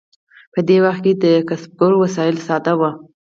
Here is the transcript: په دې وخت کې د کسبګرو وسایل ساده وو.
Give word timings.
په 0.53 0.59
دې 0.67 0.77
وخت 0.85 1.01
کې 1.05 1.13
د 1.23 1.25
کسبګرو 1.49 1.97
وسایل 2.03 2.35
ساده 2.47 2.73
وو. 2.79 2.89